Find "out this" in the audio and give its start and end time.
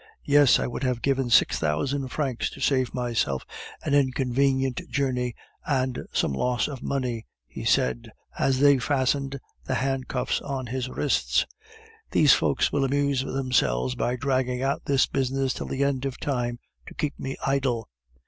14.63-15.05